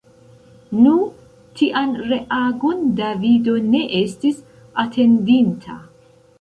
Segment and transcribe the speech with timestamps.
[0.85, 0.93] Nu,
[1.59, 4.43] tian reagon Davido ne estis
[4.87, 5.81] atendinta.